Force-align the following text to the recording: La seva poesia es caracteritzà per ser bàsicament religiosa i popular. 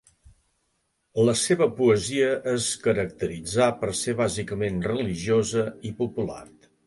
La 1.27 1.35
seva 1.41 1.67
poesia 1.79 2.31
es 2.53 2.69
caracteritzà 2.87 3.67
per 3.83 3.91
ser 4.01 4.17
bàsicament 4.23 4.83
religiosa 4.89 5.67
i 5.91 5.95
popular. 6.03 6.43